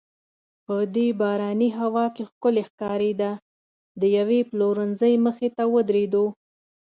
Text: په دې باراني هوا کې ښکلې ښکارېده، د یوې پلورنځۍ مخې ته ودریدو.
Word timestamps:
په 0.65 0.75
دې 0.95 1.07
باراني 1.21 1.69
هوا 1.79 2.05
کې 2.15 2.23
ښکلې 2.29 2.63
ښکارېده، 2.69 3.31
د 4.01 4.03
یوې 4.17 4.39
پلورنځۍ 4.49 5.13
مخې 5.25 5.47
ته 5.57 5.63
ودریدو. 5.73 6.25